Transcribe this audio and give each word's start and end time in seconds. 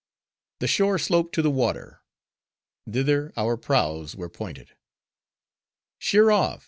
The 0.61 0.65
shore 0.67 0.97
sloped 0.97 1.35
to 1.35 1.43
the 1.43 1.51
water; 1.51 2.01
thither 2.89 3.31
our 3.37 3.55
prows 3.55 4.15
were 4.15 4.29
pointed. 4.29 4.71
"Sheer 5.99 6.31
off! 6.31 6.59